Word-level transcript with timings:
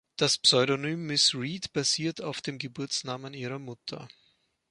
Das 0.15 0.39
Pseudonym 0.39 1.05
„Miss 1.05 1.35
Read“ 1.35 1.73
basiert 1.73 2.21
auf 2.21 2.41
dem 2.41 2.57
Geburtsnamen 2.57 3.35
ihrer 3.35 3.59
Mutter. 3.59 4.07